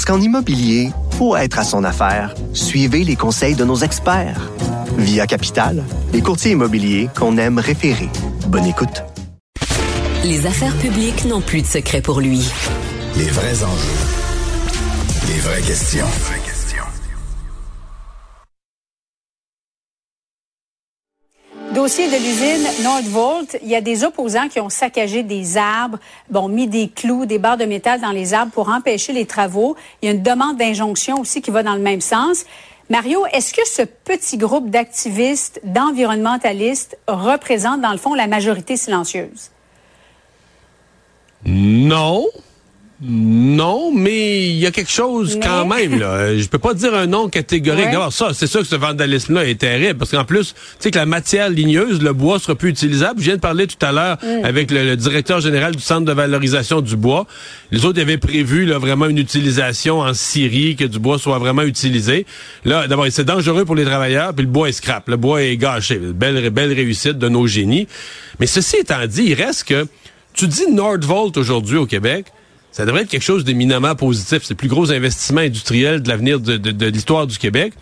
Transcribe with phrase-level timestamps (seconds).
[0.00, 4.50] Parce qu'en immobilier, pour être à son affaire, suivez les conseils de nos experts.
[4.96, 5.84] Via Capital,
[6.14, 8.08] les courtiers immobiliers qu'on aime référer.
[8.46, 9.04] Bonne écoute.
[10.24, 12.50] Les affaires publiques n'ont plus de secret pour lui.
[13.14, 14.00] Les vrais enjeux.
[15.28, 16.06] Les vraies questions.
[21.80, 25.98] Dossier de l'usine Nordvolt, il y a des opposants qui ont saccagé des arbres,
[26.28, 29.76] bon, mis des clous, des barres de métal dans les arbres pour empêcher les travaux.
[30.02, 32.44] Il y a une demande d'injonction aussi qui va dans le même sens.
[32.90, 39.50] Mario, est-ce que ce petit groupe d'activistes, d'environnementalistes représente dans le fond la majorité silencieuse?
[41.46, 42.26] Non.
[43.02, 45.98] Non, mais il y a quelque chose Mais- quand même.
[45.98, 46.36] Là.
[46.36, 47.86] Je peux pas dire un nom catégorique.
[47.86, 47.92] Ouais.
[47.92, 50.98] D'abord, ça, c'est sûr que ce vandalisme-là est terrible, parce qu'en plus, tu sais que
[50.98, 53.20] la matière ligneuse, le bois sera plus utilisable.
[53.20, 54.44] Je viens de parler tout à l'heure Mm.
[54.44, 57.26] avec le, le directeur général du Centre de valorisation du bois.
[57.70, 61.62] Les autres avaient prévu là, vraiment une utilisation en Syrie, que du bois soit vraiment
[61.62, 62.26] utilisé.
[62.66, 65.08] Là, d'abord, c'est dangereux pour les travailleurs, puis le bois est scrap.
[65.08, 65.96] Le bois est gâché.
[65.98, 67.88] Belle, belle réussite de nos génies.
[68.40, 69.86] Mais ceci étant dit, il reste que
[70.34, 72.26] tu dis Nordvolt aujourd'hui au Québec,
[72.72, 74.40] ça devrait être quelque chose d'éminemment positif.
[74.42, 77.72] C'est le plus gros investissement industriel de l'avenir de, de- de l'histoire du Québec.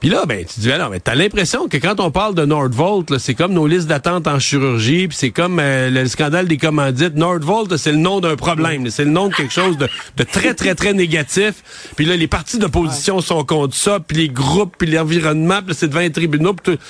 [0.00, 3.18] Puis là, ben, tu dis, alors, mais t'as l'impression que quand on parle de Nordvolt,
[3.18, 7.14] c'est comme nos listes d'attente en chirurgie, puis c'est comme euh, le scandale des commandites.
[7.14, 10.54] Nordvolt, c'est le nom d'un problème, c'est le nom de quelque chose de, de très,
[10.54, 11.62] très, très négatif.
[11.94, 15.86] Puis là, les partis d'opposition sont contre ça, puis les groupes, puis l'environnement, puis c'est
[15.86, 16.54] devant les tribunaux.
[16.54, 16.82] puis tout.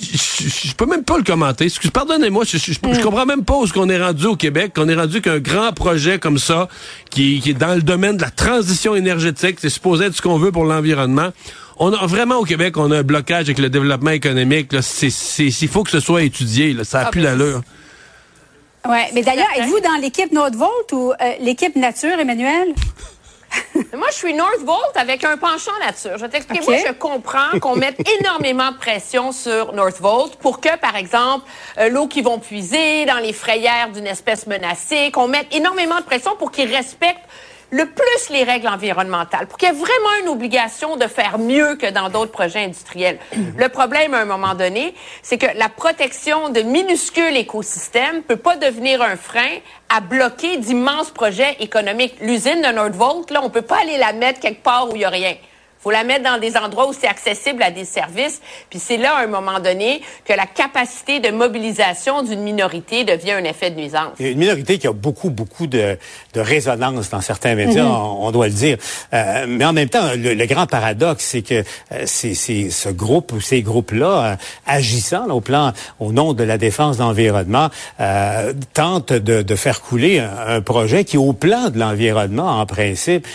[0.00, 1.68] Je, peux même pas le commenter.
[1.92, 4.72] Pardonnez-moi, je, je, je- je comprends même pas où ce qu'on est rendu au Québec,
[4.74, 6.68] qu'on est rendu qu'un grand projet comme ça,
[7.10, 10.38] qui, qui est dans le domaine de la transition énergétique, c'est supposé être ce qu'on
[10.38, 11.30] veut pour l'environnement.
[11.78, 14.72] On a vraiment au Québec, on a un blocage avec le développement économique.
[14.72, 16.72] Là, c'est, c'est, il faut que ce soit étudié.
[16.72, 17.62] Là, ça a Ah, plus ben, l'allure.
[18.86, 19.64] Oui, mais d'ailleurs, certain.
[19.64, 22.68] êtes-vous dans l'équipe Nordvolt ou euh, l'équipe Nature, Emmanuel?
[23.96, 26.18] Moi, je suis Northvolt avec un penchant nature.
[26.18, 26.64] Je.
[26.64, 31.46] Moi, je comprends qu'on mette énormément de pression sur Northvolt pour que, par exemple,
[31.78, 36.04] euh, l'eau qu'ils vont puiser dans les frayères d'une espèce menacée, qu'on mette énormément de
[36.04, 37.24] pression pour qu'ils respectent
[37.70, 41.76] le plus les règles environnementales, pour qu'il y ait vraiment une obligation de faire mieux
[41.76, 43.18] que dans d'autres projets industriels.
[43.56, 48.56] Le problème, à un moment donné, c'est que la protection de minuscules écosystèmes peut pas
[48.56, 49.58] devenir un frein
[49.88, 52.16] à bloquer d'immenses projets économiques.
[52.20, 55.04] L'usine de Nordvolt, là, on peut pas aller la mettre quelque part où il y
[55.04, 55.34] a rien.
[55.84, 58.40] Faut la mettre dans des endroits où c'est accessible à des services.
[58.70, 63.32] Puis c'est là, à un moment donné, que la capacité de mobilisation d'une minorité devient
[63.32, 64.14] un effet de nuisance.
[64.18, 65.98] Une minorité qui a beaucoup, beaucoup de,
[66.32, 68.78] de résonance dans certains médias, on, on doit le dire.
[69.12, 71.62] Euh, mais en même temps, le, le grand paradoxe, c'est que
[71.92, 76.32] euh, c'est c'est ce groupe ou ces groupes-là, euh, agissant là, au plan, au nom
[76.32, 77.68] de la défense de l'environnement,
[78.00, 82.64] euh, tentent de, de faire couler un, un projet qui, au plan de l'environnement, en
[82.64, 83.26] principe,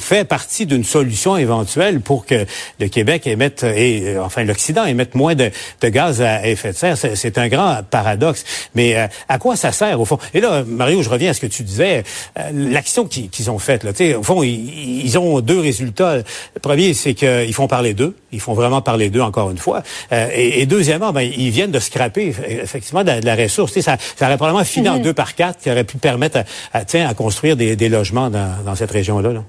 [0.00, 2.46] fait partie d'une solution éventuelle pour que
[2.80, 5.50] le Québec émette, et euh, enfin l'Occident émette moins de,
[5.80, 6.96] de gaz à effet de serre.
[6.96, 8.44] C'est- C'est un grand paradoxe.
[8.74, 10.18] Mais euh, à quoi ça sert au fond?
[10.34, 12.02] Et là, Mario, je reviens à ce que tu disais.
[12.38, 16.16] euh, L'action qu'ils qu'ils ont faite, là, au fond, ils, ils ont deux résultats.
[16.18, 18.16] Le premier, c'est qu'ils font parler d'eux.
[18.32, 19.82] Ils font vraiment parler d'eux encore une fois.
[20.12, 23.34] Euh, et, et deuxièmement, ben, ils viennent de scraper eff- effectivement de la, de la
[23.36, 23.78] ressource.
[23.80, 26.38] Ça, ça aurait probablement fini en deux par quatre, qui aurait pu permettre
[26.72, 29.32] à, à, tiens, à construire des, des logements dans, dans cette région-là.
[29.32, 29.44] là.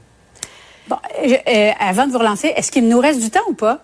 [0.87, 3.79] Bon, je- euh, avant de vous relancer, est-ce qu'il nous reste du temps ou pas?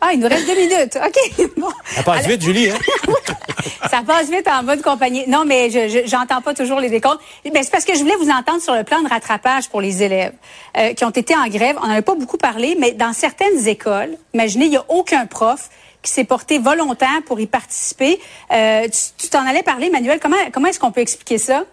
[0.00, 0.98] Ah, il nous reste deux minutes.
[1.04, 1.48] OK.
[1.56, 1.68] Bon.
[1.94, 2.76] Ça passe Alors- vite, Julie, hein?
[3.90, 5.24] Ça passe vite en bonne compagnie.
[5.26, 7.20] Non, mais je je- j'entends pas toujours les décomptes.
[7.52, 10.02] Mais c'est parce que je voulais vous entendre sur le plan de rattrapage pour les
[10.02, 10.34] élèves
[10.76, 11.76] euh, qui ont été en grève.
[11.82, 15.24] On n'en a pas beaucoup parlé, mais dans certaines écoles, imaginez, il n'y a aucun
[15.26, 15.70] prof
[16.02, 18.20] qui s'est porté volontaire pour y participer.
[18.52, 20.20] Euh, tu tu t'en allais parler, Manuel.
[20.20, 21.64] Comment, comment est-ce qu'on peut expliquer ça?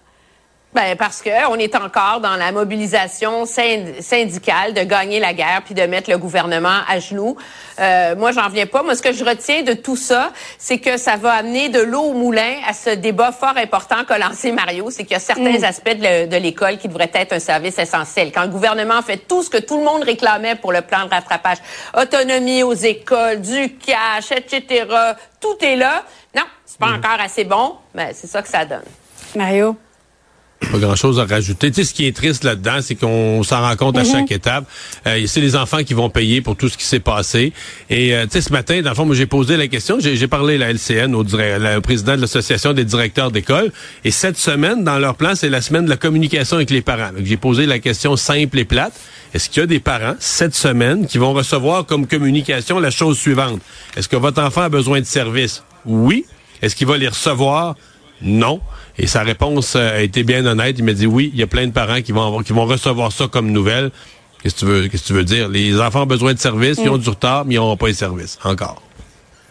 [0.73, 5.61] Ben parce que on est encore dans la mobilisation synd- syndicale de gagner la guerre
[5.63, 7.37] puis de mettre le gouvernement à genoux.
[7.79, 8.81] Euh, moi, j'en viens pas.
[8.81, 12.01] Moi, ce que je retiens de tout ça, c'est que ça va amener de l'eau
[12.01, 14.89] au moulin à ce débat fort important qu'a lancé Mario.
[14.89, 17.77] C'est qu'il y a certains aspects de le- de l'école qui devraient être un service
[17.77, 18.31] essentiel.
[18.31, 21.09] Quand le gouvernement fait tout ce que tout le monde réclamait pour le plan de
[21.11, 21.57] rattrapage,
[21.95, 24.85] autonomie aux écoles, du cash, etc.,
[25.39, 26.03] tout est là.
[26.35, 28.81] Non, c'est pas encore assez bon, mais c'est ça que ça donne.
[29.35, 29.75] Mario?
[30.71, 31.71] Pas grand-chose à rajouter.
[31.71, 34.65] Tu sais, ce qui est triste là-dedans, c'est qu'on s'en rend compte à chaque étape.
[35.06, 37.54] Euh, c'est les enfants qui vont payer pour tout ce qui s'est passé.
[37.89, 39.98] Et euh, tu sais, ce matin, dans le fond, j'ai posé la question.
[40.00, 43.71] J'ai parlé à la LCN, au, au président de l'Association des directeurs d'école.
[44.04, 47.12] Et cette semaine, dans leur plan, c'est la semaine de la communication avec les parents.
[47.15, 48.94] Donc, j'ai posé la question simple et plate.
[49.33, 53.18] Est-ce qu'il y a des parents, cette semaine, qui vont recevoir comme communication la chose
[53.18, 53.62] suivante?
[53.95, 55.63] Est-ce que votre enfant a besoin de services?
[55.86, 56.25] Oui.
[56.62, 57.75] Est-ce qu'il va les recevoir?
[58.23, 58.61] Non.
[58.97, 60.75] Et sa réponse euh, a été bien honnête.
[60.79, 63.11] Il m'a dit oui, il y a plein de parents qui vont qui vont recevoir
[63.11, 63.91] ça comme nouvelle.
[64.41, 65.47] Qu'est-ce que tu veux, qu'est-ce que tu veux dire?
[65.49, 67.93] Les enfants ont besoin de services, ils ont du retard, mais ils n'auront pas les
[67.93, 68.37] services.
[68.43, 68.81] Encore.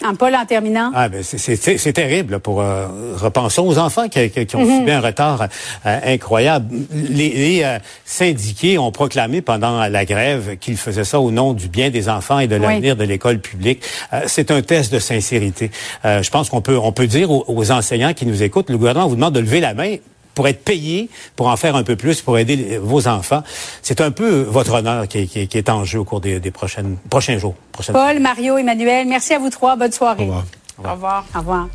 [0.04, 0.90] En Paul, en terminant.
[0.94, 4.78] Ah, ben c'est terrible pour euh, repensons aux enfants qui, qui, ont mhm.
[4.78, 5.46] subi un retard
[5.86, 6.74] euh, incroyable.
[6.92, 11.68] Les, les euh, syndiqués ont proclamé pendant la grève qu'ils faisaient ça au nom du
[11.68, 13.82] bien des enfants et de l'avenir de l'école publique.
[14.12, 15.70] Euh, c'est un test de sincérité.
[16.04, 19.08] je pense qu'on peut on peut dire aux, aux enseignants qui nous écoutent, le gouvernement
[19.08, 19.96] vous demande de lever la main
[20.34, 23.42] pour être payé, pour en faire un peu plus, pour aider vos enfants.
[23.82, 26.50] C'est un peu votre honneur qui, qui, qui, est en jeu au cours des, des
[26.50, 27.54] prochaines, prochains jours.
[27.92, 29.76] Paul, Mario, Emmanuel, merci à vous trois.
[29.76, 30.22] Bonne soirée.
[30.24, 30.44] Au revoir.
[30.78, 31.24] Au revoir.
[31.34, 31.68] Au revoir.